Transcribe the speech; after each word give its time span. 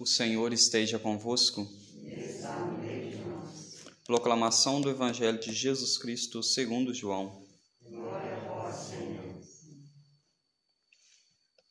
O 0.00 0.06
Senhor 0.06 0.50
esteja 0.50 0.98
convosco. 0.98 1.68
Proclamação 4.06 4.80
do 4.80 4.88
Evangelho 4.88 5.38
de 5.38 5.52
Jesus 5.52 5.98
Cristo 5.98 6.42
segundo 6.42 6.94
João. 6.94 7.46
Glória 7.82 8.34
a 8.66 8.72
Senhor. 8.72 9.42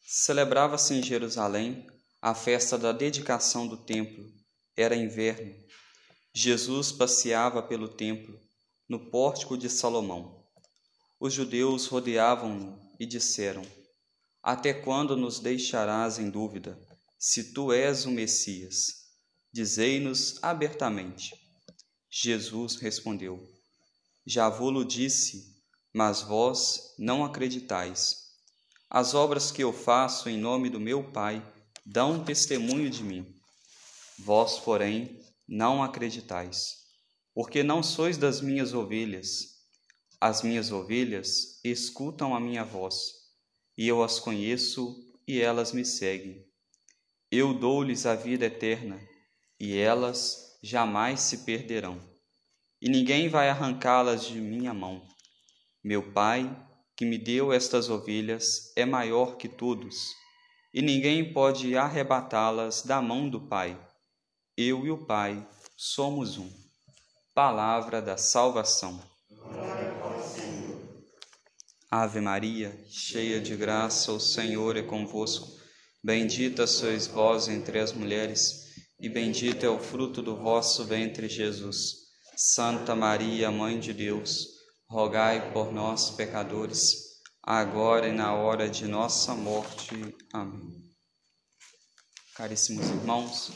Celebrava-se 0.06 0.94
em 0.94 1.02
Jerusalém 1.02 1.88
a 2.22 2.36
festa 2.36 2.78
da 2.78 2.92
dedicação 2.92 3.68
do 3.68 3.78
templo. 3.78 4.24
Era 4.78 4.96
inverno. 4.96 5.52
Jesus 6.32 6.92
passeava 6.92 7.64
pelo 7.64 7.88
templo, 7.88 8.40
no 8.88 9.10
pórtico 9.10 9.58
de 9.58 9.72
Salomão. 9.72 10.46
Os 11.20 11.34
judeus 11.34 11.88
rodeavam-no 11.88 12.80
e 13.00 13.08
disseram: 13.08 13.64
Até 14.44 14.72
quando 14.72 15.18
nos 15.18 15.40
deixarás 15.40 16.20
em 16.20 16.30
dúvida, 16.30 16.80
se 17.22 17.52
tu 17.52 17.74
és 17.74 18.06
o 18.06 18.12
Messias? 18.12 19.10
Dizei-nos 19.52 20.42
abertamente. 20.42 21.36
Jesus 22.10 22.78
respondeu: 22.78 23.46
Já 24.26 24.48
vou-lo 24.48 24.86
disse, 24.86 25.62
mas 25.94 26.22
vós 26.22 26.96
não 26.98 27.26
acreditais. 27.26 28.30
As 28.90 29.14
obras 29.14 29.52
que 29.52 29.62
eu 29.62 29.74
faço 29.74 30.30
em 30.30 30.38
nome 30.38 30.70
do 30.70 30.80
meu 30.80 31.12
Pai 31.12 31.46
dão 31.86 32.24
testemunho 32.24 32.90
de 32.90 33.04
mim. 33.04 33.36
Vós, 34.20 34.58
porém, 34.58 35.20
não 35.46 35.84
acreditais, 35.84 36.86
porque 37.34 37.64
não 37.64 37.84
sois 37.84 38.18
das 38.18 38.40
minhas 38.40 38.74
ovelhas. 38.74 39.60
As 40.22 40.42
minhas 40.42 40.72
ovelhas 40.72 41.60
escutam 41.66 42.34
a 42.34 42.40
minha 42.40 42.64
voz, 42.64 42.96
e 43.78 43.90
eu 43.90 44.02
as 44.02 44.22
conheço 44.22 44.96
e 45.28 45.42
elas 45.42 45.74
me 45.74 45.84
seguem. 45.84 46.49
Eu 47.32 47.54
dou-lhes 47.54 48.08
a 48.08 48.16
vida 48.16 48.48
eterna, 48.48 49.00
e 49.60 49.78
elas 49.78 50.58
jamais 50.64 51.20
se 51.20 51.46
perderão, 51.46 52.02
e 52.82 52.90
ninguém 52.90 53.30
vai 53.30 53.50
arrancá-las 53.50 54.26
de 54.26 54.42
minha 54.42 54.74
mão. 54.74 55.08
Meu 55.84 56.12
Pai, 56.12 56.50
que 56.98 57.06
me 57.06 57.20
deu 57.20 57.54
estas 57.54 57.88
ovelhas, 57.88 58.74
é 58.76 58.84
maior 58.84 59.38
que 59.38 59.48
todos, 59.48 60.08
e 60.74 60.82
ninguém 60.82 61.32
pode 61.32 61.78
arrebatá-las 61.78 62.82
da 62.82 63.00
mão 63.00 63.30
do 63.30 63.42
Pai. 63.42 63.80
Eu 64.58 64.84
e 64.88 64.90
o 64.90 65.06
Pai 65.06 65.48
somos 65.78 66.40
um. 66.40 66.50
Palavra 67.36 68.02
da 68.02 68.18
salvação. 68.18 69.00
Ave 71.92 72.22
Maria, 72.22 72.76
cheia 72.90 73.40
de 73.40 73.56
graça, 73.56 74.12
o 74.12 74.20
Senhor 74.20 74.76
é 74.76 74.82
convosco. 74.82 75.59
Bendita 76.02 76.66
sois 76.66 77.08
vós 77.08 77.50
entre 77.50 77.78
as 77.78 77.92
mulheres, 77.92 78.70
e 79.02 79.10
bendito 79.10 79.66
é 79.66 79.70
o 79.70 79.80
fruto 79.80 80.22
do 80.22 80.36
vosso 80.38 80.86
ventre, 80.86 81.28
Jesus. 81.28 82.10
Santa 82.38 82.96
Maria, 82.96 83.52
Mãe 83.52 83.78
de 83.78 83.94
Deus, 83.94 84.48
rogai 84.88 85.52
por 85.52 85.74
nós, 85.74 86.12
pecadores, 86.12 87.20
agora 87.44 88.08
e 88.08 88.14
na 88.14 88.34
hora 88.34 88.70
de 88.70 88.88
nossa 88.88 89.36
morte. 89.36 90.16
Amém. 90.32 90.72
Caríssimos 92.34 92.88
irmãos, 92.88 93.52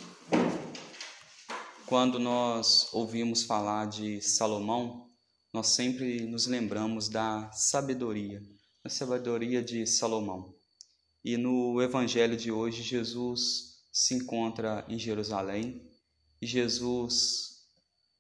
quando 1.85 2.19
nós 2.19 2.93
ouvimos 2.93 3.43
falar 3.43 3.85
de 3.85 4.21
Salomão, 4.21 5.09
nós 5.53 5.67
sempre 5.67 6.25
nos 6.25 6.45
lembramos 6.45 7.07
da 7.07 7.49
sabedoria, 7.53 8.41
da 8.83 8.89
sabedoria 8.89 9.63
de 9.63 9.87
Salomão. 9.87 10.53
E 11.23 11.37
no 11.37 11.81
evangelho 11.81 12.35
de 12.35 12.51
hoje, 12.51 12.83
Jesus 12.83 13.73
se 13.91 14.13
encontra 14.13 14.85
em 14.89 14.99
Jerusalém 14.99 15.89
e 16.41 16.45
Jesus, 16.45 17.61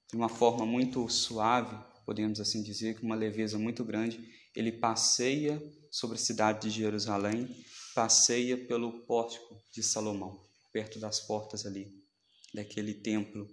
de 0.09 0.15
uma 0.15 0.29
forma 0.29 0.65
muito 0.65 1.09
suave, 1.09 1.75
podemos 2.05 2.39
assim 2.39 2.63
dizer, 2.63 2.99
com 2.99 3.05
uma 3.05 3.15
leveza 3.15 3.57
muito 3.57 3.83
grande, 3.83 4.25
ele 4.55 4.71
passeia 4.71 5.61
sobre 5.91 6.15
a 6.15 6.19
cidade 6.19 6.69
de 6.69 6.69
Jerusalém, 6.69 7.47
passeia 7.93 8.57
pelo 8.57 9.05
pórtico 9.05 9.61
de 9.73 9.83
Salomão, 9.83 10.41
perto 10.71 10.99
das 10.99 11.19
portas 11.19 11.65
ali 11.65 11.91
daquele 12.53 12.93
templo, 12.93 13.47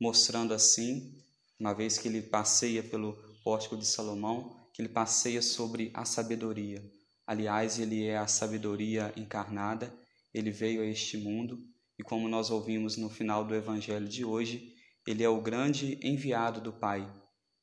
mostrando 0.00 0.54
assim, 0.54 1.22
uma 1.60 1.72
vez 1.72 1.98
que 1.98 2.08
ele 2.08 2.22
passeia 2.22 2.82
pelo 2.82 3.12
pórtico 3.44 3.76
de 3.76 3.86
Salomão, 3.86 4.68
que 4.72 4.82
ele 4.82 4.88
passeia 4.88 5.42
sobre 5.42 5.90
a 5.94 6.04
sabedoria. 6.04 6.82
Aliás, 7.26 7.78
ele 7.78 8.04
é 8.04 8.16
a 8.16 8.26
sabedoria 8.26 9.12
encarnada, 9.16 9.94
ele 10.34 10.50
veio 10.50 10.82
a 10.82 10.86
este 10.86 11.16
mundo 11.16 11.58
e, 11.98 12.02
como 12.02 12.28
nós 12.28 12.50
ouvimos 12.50 12.96
no 12.96 13.08
final 13.08 13.44
do 13.44 13.54
evangelho 13.54 14.08
de 14.08 14.24
hoje, 14.24 14.74
ele 15.06 15.22
é 15.22 15.28
o 15.28 15.40
grande 15.40 15.98
enviado 16.02 16.60
do 16.60 16.72
Pai. 16.72 17.08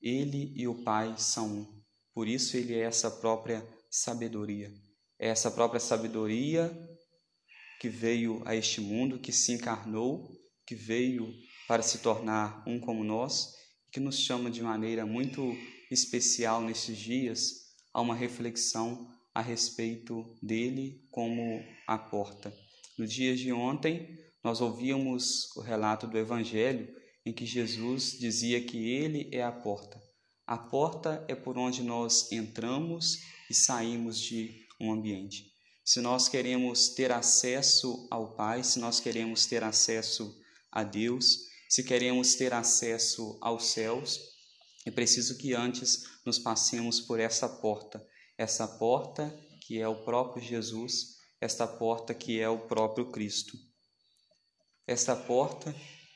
Ele 0.02 0.54
e 0.56 0.68
o 0.68 0.84
Pai 0.84 1.16
são 1.18 1.48
um. 1.48 1.84
Por 2.14 2.28
isso, 2.28 2.56
ele 2.58 2.74
é 2.74 2.82
essa 2.82 3.10
própria 3.10 3.66
sabedoria. 3.90 4.72
É 5.20 5.28
essa 5.28 5.52
própria 5.52 5.80
sabedoria 5.80 6.72
que 7.80 7.90
veio 7.90 8.42
a 8.46 8.56
este 8.56 8.82
mundo, 8.82 9.20
que 9.20 9.32
se 9.32 9.54
encarnou, 9.54 10.30
que 10.66 10.76
veio 10.76 11.34
para 11.68 11.82
se 11.82 12.00
tornar 12.00 12.64
um 12.68 12.80
como 12.80 13.04
nós, 13.04 13.54
que 13.92 14.00
nos 14.00 14.20
chama 14.20 14.50
de 14.52 14.62
maneira 14.62 15.06
muito 15.06 15.56
especial 15.90 16.62
nesses 16.62 16.98
dias 16.98 17.52
a 17.94 18.02
uma 18.02 18.16
reflexão 18.16 19.10
a 19.34 19.42
respeito 19.42 20.36
dele 20.42 21.06
como 21.12 21.64
a 21.88 21.98
porta. 21.98 22.54
No 22.98 23.08
dia 23.08 23.36
de 23.36 23.52
ontem, 23.52 24.18
nós 24.44 24.62
ouvíamos 24.62 25.56
o 25.56 25.62
relato 25.62 26.08
do 26.08 26.18
Evangelho 26.18 26.88
em 27.26 27.34
que 27.34 27.46
Jesus 27.46 28.18
dizia 28.20 28.62
que 28.62 28.78
ele 28.78 29.30
é 29.32 29.44
a 29.44 29.52
porta. 29.52 30.02
A 30.46 30.58
porta 30.58 31.24
é 31.28 31.36
por 31.36 31.58
onde 31.58 31.84
nós 31.84 32.32
entramos 32.32 33.20
e 33.50 33.54
saímos 33.54 34.20
de 34.20 34.66
um 34.80 34.92
ambiente. 34.92 35.54
Se 35.86 36.02
nós 36.02 36.28
queremos 36.28 36.90
ter 36.90 37.12
acesso 37.12 38.08
ao 38.10 38.36
Pai, 38.36 38.64
se 38.64 38.80
nós 38.80 39.00
queremos 39.00 39.46
ter 39.46 39.64
acesso 39.64 40.40
a 40.72 40.84
Deus, 40.84 41.50
se 41.68 41.84
queremos 41.84 42.36
ter 42.36 42.54
acesso 42.54 43.38
aos 43.42 43.66
céus, 43.66 44.20
é 44.86 44.92
preciso 44.92 45.38
que 45.38 45.54
antes 45.54 46.04
nos 46.26 46.40
passemos 46.40 47.00
por 47.00 47.20
essa 47.20 47.48
porta, 47.48 48.04
essa 48.40 48.66
porta 48.66 49.38
que 49.60 49.82
é 49.82 49.88
o 49.90 50.06
próprio 50.06 50.42
Jesus, 50.42 51.18
esta 51.42 51.68
porta 51.68 52.14
que 52.14 52.40
é 52.40 52.48
o 52.48 52.58
próprio 52.58 53.12
Cristo. 53.12 53.58
Esta 54.88 55.14
porta 55.14 55.76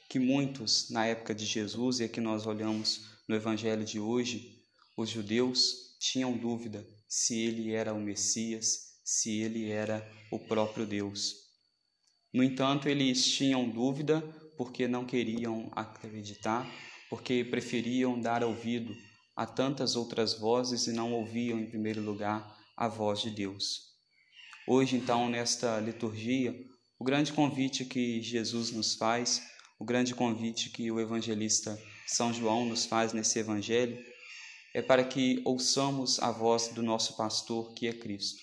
que 0.10 0.20
muitos 0.20 0.90
na 0.90 1.06
época 1.06 1.36
de 1.36 1.46
Jesus 1.46 2.00
e 2.00 2.06
aqui 2.06 2.22
nós 2.22 2.48
olhamos 2.48 3.10
no 3.28 3.36
evangelho 3.36 3.84
de 3.84 4.00
hoje, 4.00 4.64
os 4.96 5.10
judeus 5.10 5.98
tinham 6.00 6.38
dúvida 6.38 6.88
se 7.10 7.38
ele 7.42 7.74
era 7.74 7.94
o 7.94 8.00
Messias, 8.00 9.02
se 9.04 9.42
ele 9.42 9.70
era 9.70 10.10
o 10.32 10.40
próprio 10.40 10.86
Deus. 10.86 11.36
No 12.34 12.42
entanto, 12.42 12.88
eles 12.88 13.28
tinham 13.34 13.70
dúvida 13.70 14.22
porque 14.58 14.88
não 14.88 15.06
queriam 15.06 15.70
acreditar, 15.76 16.66
porque 17.10 17.44
preferiam 17.44 18.18
dar 18.18 18.46
ouvido 18.46 18.96
a 19.36 19.46
tantas 19.46 19.96
outras 19.96 20.34
vozes 20.34 20.88
e 20.88 20.94
não 20.94 21.14
ouviam 21.14 21.60
em 21.60 21.70
primeiro 21.70 22.02
lugar 22.02 22.58
a 22.78 22.88
voz 22.88 23.22
de 23.22 23.30
Deus. 23.30 23.94
Hoje, 24.68 24.96
então, 24.96 25.30
nesta 25.30 25.80
liturgia, 25.80 26.56
o 27.00 27.04
grande 27.04 27.34
convite 27.34 27.84
que 27.84 28.22
Jesus 28.22 28.72
nos 28.72 28.96
faz, 28.96 29.42
o 29.80 29.86
grande 29.86 30.16
convite 30.16 30.70
que 30.70 30.90
o 30.90 31.00
evangelista 31.00 31.78
São 32.08 32.34
João 32.34 32.66
nos 32.66 32.86
faz 32.86 33.12
nesse 33.12 33.40
evangelho, 33.40 34.02
é 34.74 34.82
para 34.82 35.04
que 35.04 35.42
ouçamos 35.46 36.20
a 36.20 36.32
voz 36.32 36.70
do 36.70 36.82
nosso 36.82 37.16
pastor, 37.18 37.74
que 37.74 37.88
é 37.88 37.94
Cristo. 37.94 38.42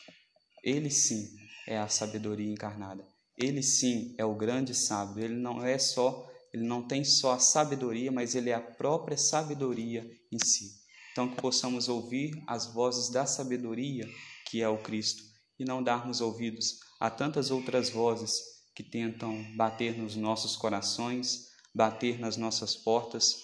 Ele 0.62 0.90
sim 0.90 1.28
é 1.66 1.78
a 1.78 1.88
sabedoria 1.88 2.52
encarnada. 2.52 3.06
Ele 3.36 3.62
sim 3.62 4.14
é 4.18 4.24
o 4.24 4.34
grande 4.34 4.74
sábio. 4.74 5.24
Ele 5.24 5.34
não 5.34 5.64
é 5.64 5.78
só, 5.78 6.30
ele 6.52 6.64
não 6.64 6.86
tem 6.86 7.02
só 7.02 7.32
a 7.32 7.38
sabedoria, 7.38 8.12
mas 8.12 8.34
ele 8.34 8.50
é 8.50 8.54
a 8.54 8.60
própria 8.60 9.16
sabedoria 9.16 10.08
em 10.30 10.38
si. 10.38 10.79
Então 11.12 11.28
que 11.28 11.40
possamos 11.40 11.88
ouvir 11.88 12.42
as 12.46 12.66
vozes 12.66 13.08
da 13.08 13.26
sabedoria, 13.26 14.08
que 14.48 14.62
é 14.62 14.68
o 14.68 14.78
Cristo, 14.78 15.22
e 15.58 15.64
não 15.64 15.82
darmos 15.82 16.20
ouvidos 16.20 16.80
a 16.98 17.10
tantas 17.10 17.50
outras 17.50 17.90
vozes 17.90 18.40
que 18.74 18.82
tentam 18.82 19.44
bater 19.56 19.98
nos 19.98 20.16
nossos 20.16 20.56
corações, 20.56 21.48
bater 21.74 22.18
nas 22.18 22.36
nossas 22.36 22.76
portas, 22.76 23.36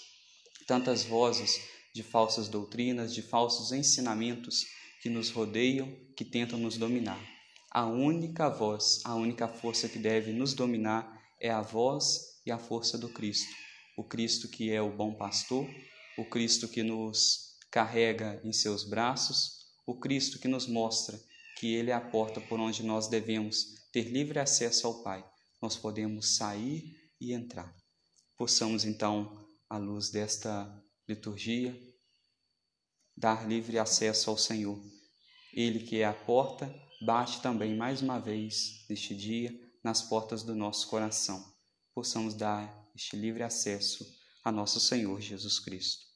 tantas 0.67 1.05
vozes 1.05 1.61
de 1.95 2.03
falsas 2.03 2.49
doutrinas, 2.49 3.15
de 3.15 3.23
falsos 3.23 3.73
ensinamentos 3.73 4.65
que 5.03 5.09
nos 5.09 5.31
rodeiam, 5.31 5.95
que 6.17 6.25
tentam 6.25 6.59
nos 6.59 6.77
dominar. 6.77 7.23
A 7.71 7.87
única 7.87 8.49
voz, 8.49 9.01
a 9.05 9.15
única 9.15 9.47
força 9.47 9.89
que 9.89 9.99
deve 9.99 10.33
nos 10.33 10.55
dominar 10.55 11.21
é 11.41 11.51
a 11.51 11.61
voz 11.61 12.41
e 12.45 12.51
a 12.51 12.59
força 12.59 12.97
do 12.97 13.09
Cristo. 13.09 13.53
O 13.97 14.05
Cristo 14.05 14.49
que 14.49 14.71
é 14.71 14.81
o 14.81 14.91
bom 14.91 15.15
pastor, 15.15 15.69
o 16.17 16.25
Cristo 16.25 16.69
que 16.69 16.83
nos 16.83 17.46
carrega 17.77 18.41
em 18.43 18.55
seus 18.55 18.85
braços, 18.85 19.67
o 19.87 20.01
Cristo 20.01 20.39
que 20.39 20.49
nos 20.49 20.67
mostra 20.67 21.23
que 21.59 21.75
Ele 21.75 21.91
é 21.91 21.95
a 21.95 22.01
porta 22.01 22.41
por 22.41 22.59
onde 22.59 22.83
nós 22.83 23.07
devemos 23.07 23.67
ter 23.93 24.05
livre 24.05 24.39
acesso 24.39 24.87
ao 24.87 25.03
Pai. 25.03 25.23
nós 25.61 25.77
podemos 25.77 26.37
sair 26.37 26.97
e 27.21 27.35
entrar. 27.35 27.71
Possamos 28.35 28.87
então, 28.87 29.47
à 29.69 29.77
luz 29.77 30.09
desta 30.09 30.83
liturgia, 31.07 31.79
dar 33.15 33.47
livre 33.47 33.79
acesso 33.79 34.31
ao 34.31 34.39
Senhor. 34.39 34.83
Ele 35.53 35.81
que 35.81 36.01
é 36.01 36.07
a 36.07 36.15
porta, 36.15 36.75
bate 37.03 37.43
também 37.43 37.77
mais 37.77 38.01
uma 38.01 38.19
vez 38.19 38.87
neste 38.89 39.15
dia 39.15 39.53
nas 39.85 40.01
portas 40.01 40.43
do 40.43 40.55
nosso 40.55 40.89
coração. 40.89 41.45
Possamos 41.95 42.33
dar 42.33 42.89
este 42.95 43.17
livre 43.17 43.43
acesso 43.43 44.03
a 44.43 44.51
nosso 44.51 44.81
Senhor 44.81 45.21
Jesus 45.21 45.59
Cristo. 45.61 46.16